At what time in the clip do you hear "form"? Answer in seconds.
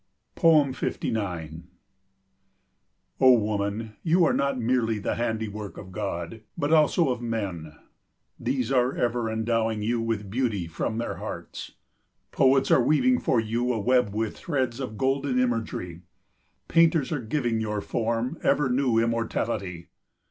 17.79-18.39